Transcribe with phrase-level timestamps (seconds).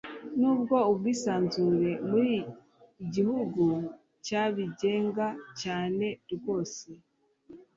[0.39, 2.35] Ntabwo ubwisanzure muri
[3.03, 3.63] "igihugu
[4.25, 5.27] cyabigenga
[5.61, 6.87] cyane rwose")